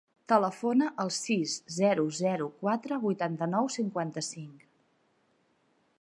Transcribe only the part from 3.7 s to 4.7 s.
cinquanta-cinc.